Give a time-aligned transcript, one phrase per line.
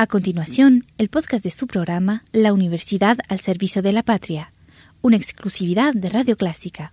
[0.00, 4.52] A continuación, el podcast de su programa La Universidad al Servicio de la Patria,
[5.02, 6.92] una exclusividad de Radio Clásica.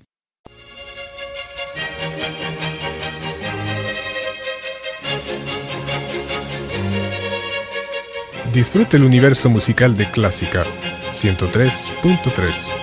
[8.51, 10.65] Disfrute el universo musical de Clásica
[11.13, 12.74] 103.3.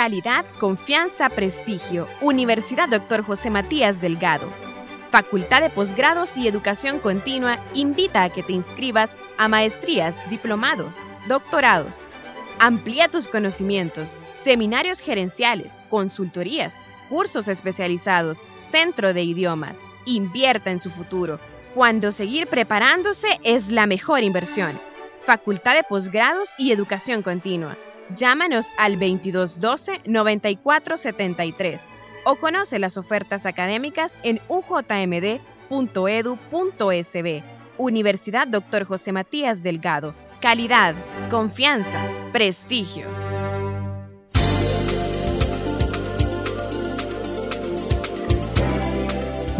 [0.00, 2.08] Calidad, confianza, prestigio.
[2.22, 3.22] Universidad Dr.
[3.22, 4.48] José Matías Delgado.
[5.10, 10.96] Facultad de Posgrados y Educación Continua invita a que te inscribas a maestrías, diplomados,
[11.28, 12.00] doctorados.
[12.58, 16.78] Amplía tus conocimientos, seminarios gerenciales, consultorías,
[17.10, 19.80] cursos especializados, centro de idiomas.
[20.06, 21.38] Invierta en su futuro,
[21.74, 24.80] cuando seguir preparándose es la mejor inversión.
[25.26, 27.76] Facultad de Posgrados y Educación Continua.
[28.16, 31.80] Llámanos al 2212-9473
[32.24, 35.40] o conoce las ofertas académicas en ujmd.edu.sb.
[37.78, 38.84] Universidad Dr.
[38.84, 40.14] José Matías Delgado.
[40.40, 40.94] Calidad,
[41.30, 42.00] confianza,
[42.32, 43.06] prestigio.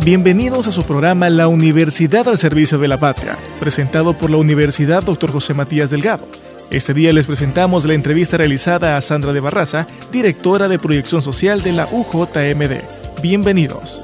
[0.05, 5.05] Bienvenidos a su programa La Universidad al Servicio de la Patria, presentado por la Universidad
[5.05, 5.31] Dr.
[5.31, 6.27] José Matías Delgado.
[6.71, 11.63] Este día les presentamos la entrevista realizada a Sandra de Barraza, directora de Proyección Social
[11.63, 13.21] de la UJMD.
[13.21, 14.01] Bienvenidos.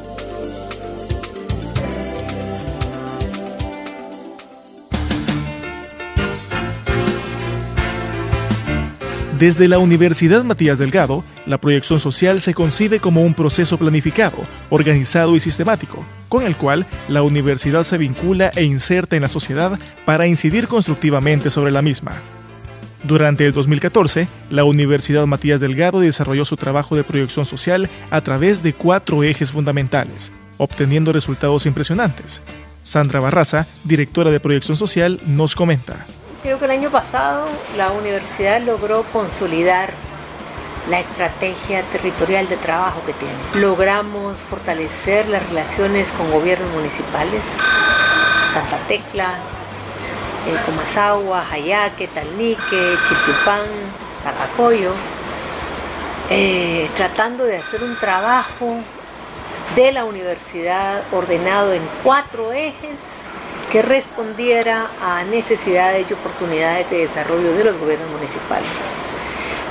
[9.39, 14.39] Desde la Universidad Matías Delgado, la proyección social se concibe como un proceso planificado,
[14.70, 19.78] organizado y sistemático, con el cual la universidad se vincula e inserta en la sociedad
[20.05, 22.20] para incidir constructivamente sobre la misma.
[23.05, 28.62] Durante el 2014, la Universidad Matías Delgado desarrolló su trabajo de proyección social a través
[28.62, 32.42] de cuatro ejes fundamentales, obteniendo resultados impresionantes.
[32.83, 36.07] Sandra Barraza, directora de proyección social, nos comenta.
[36.42, 39.92] Creo que el año pasado la universidad logró consolidar
[40.89, 43.34] la estrategia territorial de trabajo que tiene.
[43.55, 47.42] Logramos fortalecer las relaciones con gobiernos municipales,
[48.55, 49.34] Santa Tecla,
[50.46, 53.67] eh, Comasagua, Jayaque, Talnique, Chiltupán,
[54.23, 54.92] Zacacoyo,
[56.30, 58.79] eh, tratando de hacer un trabajo
[59.74, 63.17] de la universidad ordenado en cuatro ejes
[63.70, 68.68] que respondiera a necesidades y oportunidades de desarrollo de los gobiernos municipales.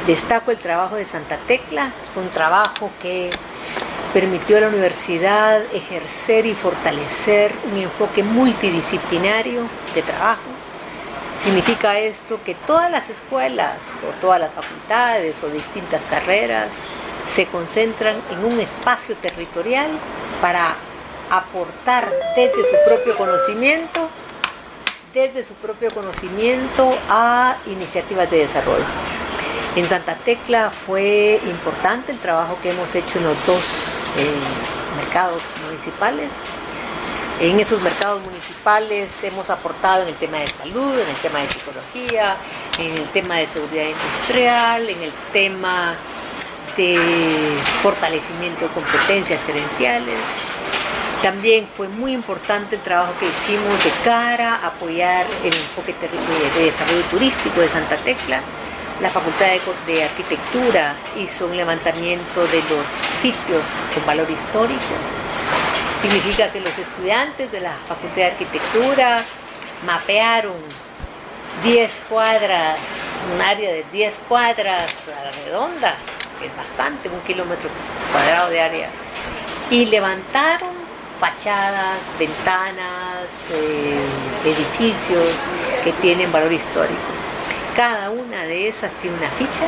[0.06, 3.31] Destaco el trabajo de Santa Tecla, un trabajo que
[4.13, 9.63] permitió a la universidad ejercer y fortalecer un enfoque multidisciplinario
[9.94, 10.55] de trabajo.
[11.45, 16.72] Significa esto que todas las escuelas o todas las facultades o distintas carreras
[17.35, 19.91] se concentran en un espacio territorial
[20.41, 20.73] para
[21.29, 24.09] aportar desde su propio conocimiento,
[25.13, 28.85] desde su propio conocimiento a iniciativas de desarrollo.
[29.75, 33.62] En Santa Tecla fue importante el trabajo que hemos hecho en los dos
[34.17, 34.33] eh,
[34.97, 36.31] mercados municipales.
[37.41, 41.47] En esos mercados municipales hemos aportado en el tema de salud, en el tema de
[41.50, 42.38] psicología,
[42.79, 45.95] en el tema de seguridad industrial, en el tema
[46.78, 46.97] de
[47.84, 50.16] fortalecimiento de competencias gerenciales,
[51.22, 56.63] también fue muy importante el trabajo que hicimos de cara a apoyar el enfoque de
[56.63, 58.40] desarrollo turístico de Santa Tecla.
[59.01, 59.47] La Facultad
[59.88, 62.85] de Arquitectura hizo un levantamiento de los
[63.22, 63.63] sitios
[63.94, 65.15] con valor histórico.
[66.06, 69.24] Significa que los estudiantes de la Facultad de Arquitectura
[69.88, 70.54] mapearon
[71.64, 72.78] 10 cuadras,
[73.34, 75.96] un área de 10 cuadras a la redonda,
[76.40, 77.72] que es bastante, un kilómetro
[78.12, 78.90] cuadrado de área,
[79.72, 80.70] y levantaron
[81.20, 83.98] fachadas, ventanas, eh,
[84.46, 85.26] edificios
[85.84, 87.02] que tienen valor histórico.
[87.76, 89.66] Cada una de esas tiene una ficha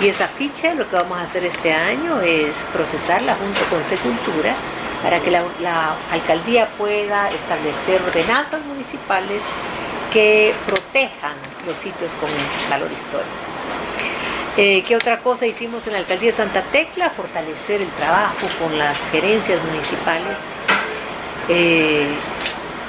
[0.00, 4.54] y esa ficha lo que vamos a hacer este año es procesarla junto con Secultura
[5.02, 5.44] para que la,
[6.10, 9.42] alcaldía pueda establecer ordenanzas municipales
[10.12, 11.34] que protejan
[11.66, 12.30] los sitios con
[12.70, 13.28] valor histórico.
[14.56, 17.10] Eh, ¿Qué otra cosa hicimos en la alcaldía de Santa Tecla?
[17.10, 20.36] Fortalecer el trabajo con las gerencias municipales
[21.48, 22.06] eh,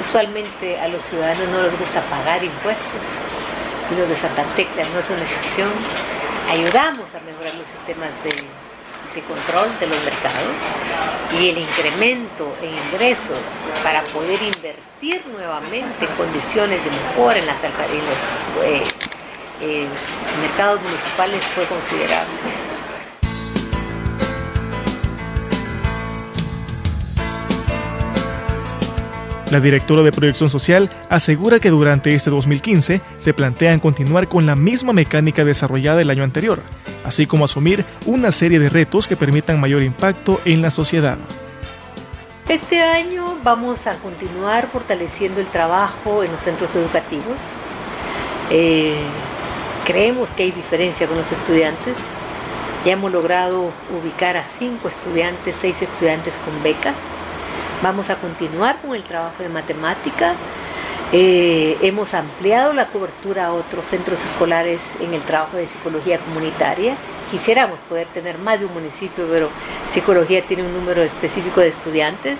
[0.01, 3.01] usualmente a los ciudadanos no les gusta pagar impuestos
[3.91, 5.69] y los de Santa Tecla no son excepción.
[6.49, 8.33] Ayudamos a mejorar los sistemas de,
[9.17, 10.57] control de los mercados
[11.39, 13.39] y el incremento en ingresos
[13.83, 17.71] para poder invertir nuevamente en condiciones de mejora en las, en
[18.63, 18.83] eh,
[19.61, 19.87] eh,
[20.41, 22.68] mercados municipales fue considerable.
[29.51, 34.55] La directora de Proyección Social asegura que durante este 2015 se plantean continuar con la
[34.55, 36.61] misma mecánica desarrollada el año anterior,
[37.03, 41.17] así como asumir una serie de retos que permitan mayor impacto en la sociedad.
[42.47, 47.37] Este año vamos a continuar fortaleciendo el trabajo en los centros educativos.
[48.51, 48.97] Eh,
[49.83, 51.95] creemos que hay diferencia con los estudiantes.
[52.85, 56.95] Ya hemos logrado ubicar a cinco estudiantes, seis estudiantes con becas
[57.81, 60.33] Vamos a continuar con el trabajo de matemática.
[61.13, 66.97] Eh, hemos ampliado la cobertura a otros centros escolares en el trabajo de psicología comunitaria.
[67.31, 69.49] Quisiéramos poder tener más de un municipio, pero
[69.93, 72.39] psicología tiene un número específico de estudiantes.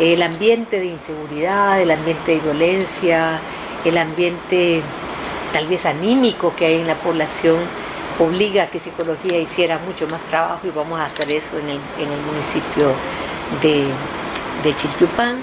[0.00, 3.38] El ambiente de inseguridad, el ambiente de violencia,
[3.84, 4.82] el ambiente
[5.52, 7.58] tal vez anímico que hay en la población
[8.18, 11.80] obliga a que psicología hiciera mucho más trabajo y vamos a hacer eso en el,
[12.00, 12.92] en el municipio
[13.62, 13.86] de,
[14.64, 15.36] de Chiltupán.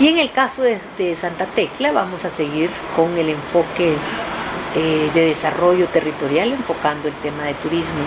[0.00, 0.80] Y en el caso de,
[1.20, 3.94] Santa Tecla vamos a seguir con el enfoque
[4.74, 8.04] eh, de desarrollo territorial, enfocando el tema de turismo.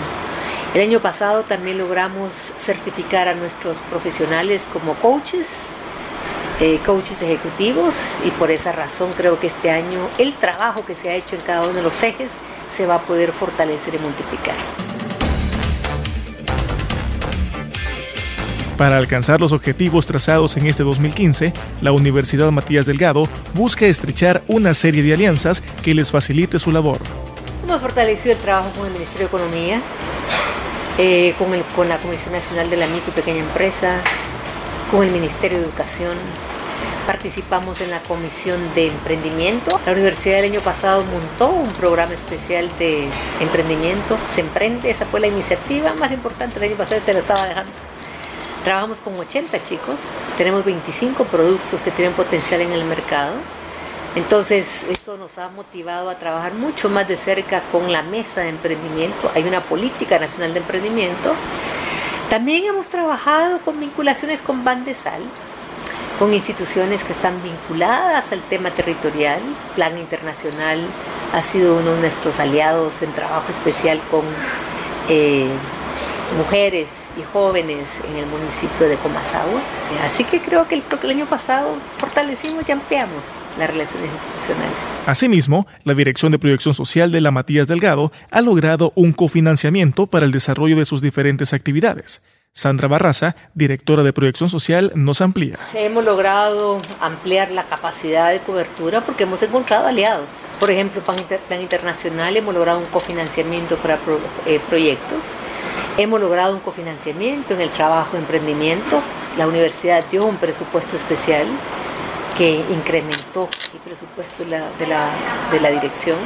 [0.74, 5.46] El año pasado también logramos certificar a nuestros profesionales como coaches,
[6.60, 7.94] eh, coaches ejecutivos,
[8.24, 11.42] y por esa razón creo que este año el trabajo que se ha hecho en
[11.42, 12.32] cada uno de los ejes
[12.76, 14.56] se va a poder fortalecer y multiplicar.
[18.76, 24.74] Para alcanzar los objetivos trazados en este 2015, la Universidad Matías Delgado busca estrechar una
[24.74, 26.98] serie de alianzas que les facilite su labor.
[27.62, 29.80] Hemos fortalecido el trabajo con el Ministerio de Economía,
[30.98, 34.00] eh, con, con la Comisión Nacional de la Micro y Pequeña Empresa,
[34.90, 36.16] con el Ministerio de Educación,
[37.06, 39.80] participamos en la comisión de emprendimiento.
[39.86, 43.08] La universidad el año pasado montó un programa especial de
[43.40, 44.18] emprendimiento.
[44.34, 47.83] Se emprende, esa fue la iniciativa más importante el año pasado, te lo estaba dejando.
[48.64, 50.00] Trabajamos con 80 chicos,
[50.38, 53.34] tenemos 25 productos que tienen potencial en el mercado.
[54.16, 58.48] Entonces, esto nos ha motivado a trabajar mucho más de cerca con la mesa de
[58.48, 59.30] emprendimiento.
[59.34, 61.34] Hay una política nacional de emprendimiento.
[62.30, 65.20] También hemos trabajado con vinculaciones con Bandesal,
[66.18, 69.40] con instituciones que están vinculadas al tema territorial.
[69.74, 70.80] Plan Internacional
[71.34, 74.22] ha sido uno de nuestros aliados en trabajo especial con
[75.10, 75.50] eh,
[76.36, 76.88] mujeres
[77.18, 79.60] y jóvenes en el municipio de Comasagua.
[80.04, 83.24] Así que creo que el, año pasado fortalecimos y ampliamos
[83.58, 84.78] las relaciones institucionales.
[85.06, 90.26] Asimismo, la Dirección de Proyección Social de la Matías Delgado ha logrado un cofinanciamiento para
[90.26, 92.22] el desarrollo de sus diferentes actividades.
[92.56, 95.58] Sandra Barraza, directora de Proyección Social, nos amplía.
[95.74, 100.30] Hemos logrado ampliar la capacidad de cobertura porque hemos encontrado aliados.
[100.60, 103.98] Por ejemplo, Plan, Internacional hemos logrado un cofinanciamiento para
[104.46, 105.18] eh, proyectos
[105.96, 109.00] Hemos logrado un cofinanciamiento en el trabajo de emprendimiento.
[109.38, 111.46] La universidad dio un presupuesto especial
[112.36, 114.88] que incrementó el presupuesto de
[115.60, 116.18] la, dirección.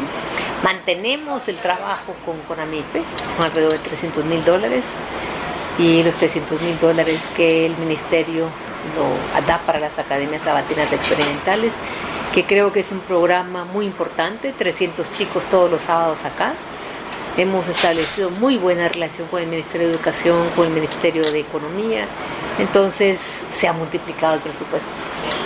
[0.64, 3.02] Mantenemos el trabajo con CONAMIPE,
[3.36, 4.86] con alrededor de 300 mil dólares,
[5.78, 8.46] y los 300 mil dólares que el ministerio
[8.96, 11.74] lo da para las academias sabatinas experimentales,
[12.32, 16.54] que creo que es un programa muy importante, 300 chicos todos los sábados acá,
[17.38, 22.04] Hemos establecido muy buena relación con el Ministerio de Educación, con el Ministerio de Economía,
[22.59, 23.21] entonces
[23.57, 24.90] se ha multiplicado el presupuesto.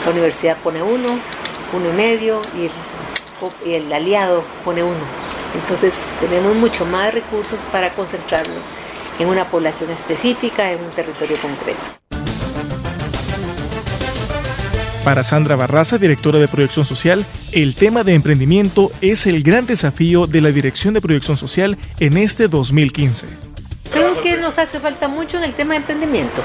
[0.07, 1.19] La universidad pone uno,
[1.75, 5.05] uno y medio y el, aliado pone uno.
[5.55, 8.63] Entonces tenemos mucho más recursos para concentrarnos
[9.19, 12.02] en una población específica, en un territorio concreto.
[15.05, 20.29] Para Sandra Barraza, directora de Proyección Social, el tema de emprendimiento es el gran desafío
[20.29, 23.27] de la Dirección de Proyección Social en este 2015.
[23.93, 26.41] Creo que nos hace falta mucho en el tema de emprendimiento.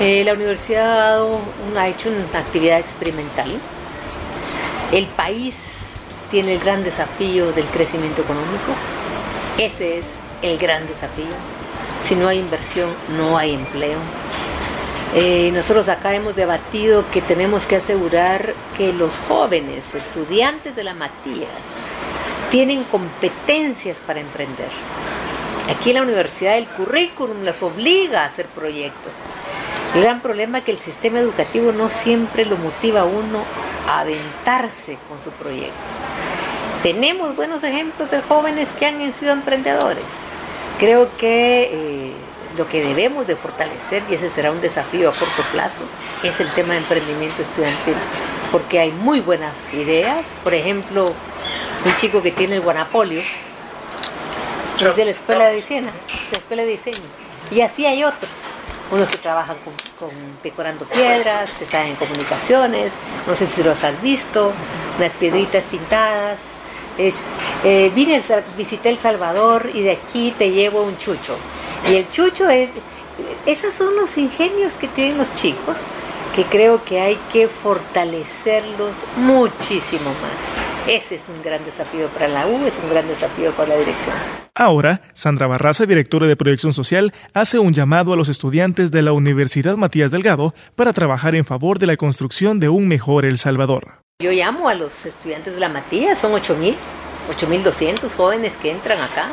[0.00, 1.22] Eh, la universidad
[1.76, 3.48] ha, hecho una actividad experimental.
[4.90, 5.54] El país
[6.32, 8.74] tiene el gran desafío del crecimiento económico.
[9.56, 10.06] Ese es
[10.42, 11.32] el gran desafío.
[12.02, 13.98] Si no hay inversión, no hay empleo
[15.14, 20.94] eh, nosotros acá hemos debatido que tenemos que asegurar que los jóvenes estudiantes de la
[20.94, 21.48] Matías
[22.50, 24.70] tienen competencias para emprender.
[25.70, 29.12] Aquí en la universidad el currículum los obliga a hacer proyectos.
[29.94, 33.44] El gran problema es que el sistema educativo no siempre lo motiva a uno
[33.86, 35.72] a aventarse con su proyecto.
[36.82, 40.04] Tenemos buenos ejemplos de jóvenes que han sido emprendedores.
[40.78, 42.12] Creo que eh,
[42.56, 45.82] lo que debemos de fortalecer, y ese será un desafío a corto plazo,
[46.22, 47.96] es el tema de emprendimiento estudiantil.
[48.50, 50.24] porque hay muy buenas ideas.
[50.44, 51.14] Por ejemplo,
[51.86, 53.22] un chico que tiene el guanapolio,
[54.90, 55.90] es de la escuela de diseño,
[56.32, 56.98] la escuela de diseño.
[57.50, 58.30] Y así hay otros.
[58.90, 59.56] Unos que trabajan
[59.98, 60.10] con,
[60.42, 62.92] decorando piedras, que están en comunicaciones,
[63.26, 64.52] no sé si los has visto,
[64.98, 66.40] unas piedritas pintadas.
[66.98, 67.14] Es,
[67.64, 68.22] eh, vine,
[68.56, 71.36] visité El Salvador y de aquí te llevo un chucho.
[71.90, 72.70] Y el chucho es,
[73.46, 75.78] esos son los ingenios que tienen los chicos,
[76.34, 80.62] que creo que hay que fortalecerlos muchísimo más.
[80.86, 84.16] Ese es un gran desafío para la U, es un gran desafío para la dirección.
[84.54, 89.12] Ahora, Sandra Barraza, directora de Proyección Social, hace un llamado a los estudiantes de la
[89.12, 94.02] Universidad Matías Delgado para trabajar en favor de la construcción de un mejor El Salvador.
[94.20, 96.74] Yo llamo a los estudiantes de la Matías, son 8.000,
[97.38, 99.28] 8.200 jóvenes que entran acá,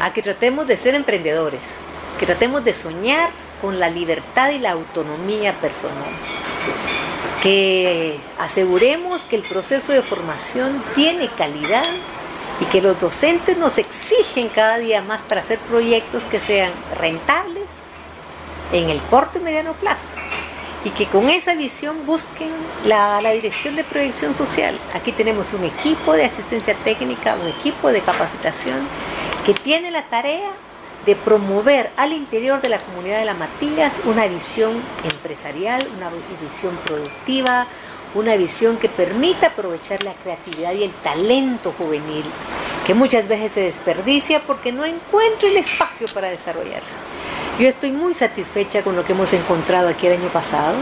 [0.00, 1.76] a que tratemos de ser emprendedores,
[2.18, 6.12] que tratemos de soñar con la libertad y la autonomía personal
[7.42, 11.86] que aseguremos que el proceso de formación tiene calidad
[12.60, 17.68] y que los docentes nos exigen cada día más para hacer proyectos que sean rentables
[18.72, 20.08] en el corto y mediano plazo
[20.84, 22.50] y que con esa visión busquen
[22.84, 24.78] la, la, dirección de proyección social.
[24.94, 28.78] Aquí tenemos un equipo de asistencia técnica, un equipo de capacitación
[29.48, 30.50] que tiene la tarea
[31.06, 34.72] de promover al interior de la comunidad de la Matías una visión
[35.10, 36.10] empresarial, una
[36.42, 37.66] visión productiva,
[38.14, 42.24] una visión que permita aprovechar la creatividad y el talento juvenil,
[42.86, 46.98] que muchas veces se desperdicia porque no encuentra el espacio para desarrollarse.
[47.58, 50.76] Yo estoy muy satisfecha con lo que hemos encontrado aquí el año pasado.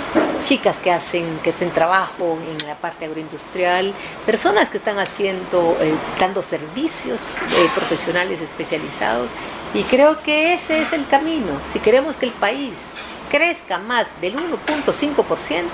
[0.45, 3.95] Chicas que hacen, que hacen trabajo en la parte agroindustrial,
[4.27, 7.19] personas que están haciendo, eh, dando servicios
[7.49, 9.31] eh, profesionales especializados.
[9.73, 11.59] Y creo que ese es el camino.
[11.73, 12.73] Si queremos que el país
[13.31, 15.65] crezca más del 1.5%,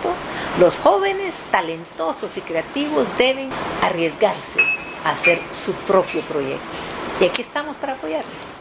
[0.61, 3.51] los jóvenes talentosos y creativos deben
[3.83, 4.61] arriesgarse
[5.05, 6.63] a hacer su propio proyecto.
[7.21, 8.53] Y aquí estamos para apoyarlos.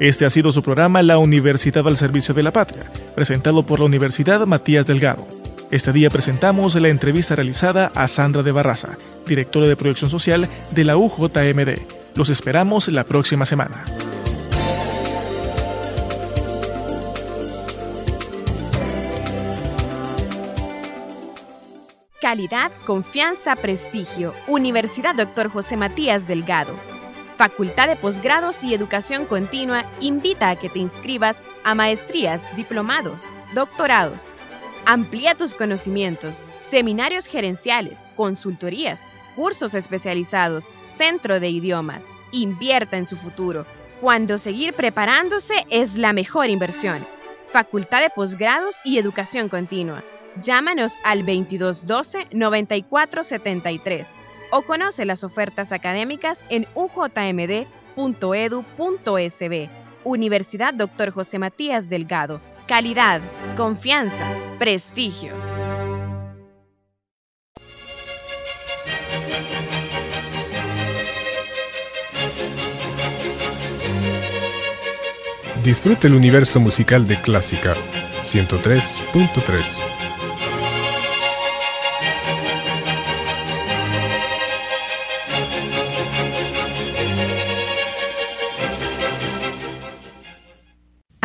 [0.00, 3.84] Este ha sido su programa La Universidad al Servicio de la Patria, presentado por la
[3.84, 5.28] Universidad Matías Delgado.
[5.70, 10.84] Este día presentamos la entrevista realizada a Sandra de Barraza, directora de Proyección Social de
[10.86, 11.78] la UJMD.
[12.16, 13.84] Los esperamos la próxima semana.
[22.22, 24.32] Calidad, confianza, prestigio.
[24.48, 25.50] Universidad Dr.
[25.50, 26.99] José Matías Delgado.
[27.40, 33.22] Facultad de Posgrados y Educación Continua invita a que te inscribas a maestrías, diplomados,
[33.54, 34.28] doctorados.
[34.84, 39.06] Amplía tus conocimientos, seminarios gerenciales, consultorías,
[39.36, 42.04] cursos especializados, centro de idiomas.
[42.30, 43.64] Invierta en su futuro,
[44.02, 47.06] cuando seguir preparándose es la mejor inversión.
[47.50, 50.04] Facultad de Posgrados y Educación Continua.
[50.42, 57.68] Llámanos al 2212 9473 o conoce las ofertas académicas en ujmd.edu.sb.
[60.04, 61.10] Universidad Dr.
[61.10, 62.40] José Matías Delgado.
[62.66, 63.20] Calidad,
[63.56, 64.26] confianza,
[64.58, 65.34] prestigio.
[75.64, 77.74] Disfrute el universo musical de Clásica
[78.24, 79.89] 103.3.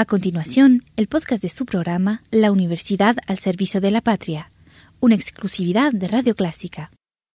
[0.05, 4.51] A continuación, el podcast de su programa La Universidad al Servicio de la Patria,
[4.99, 6.91] una exclusividad de Radio Clásica.